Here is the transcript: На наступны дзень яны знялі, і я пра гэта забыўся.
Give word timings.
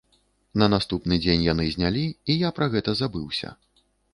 На 0.61 0.69
наступны 0.73 1.19
дзень 1.25 1.45
яны 1.49 1.67
знялі, 1.75 2.03
і 2.31 2.39
я 2.39 2.49
пра 2.59 2.71
гэта 2.77 2.99
забыўся. 3.03 3.57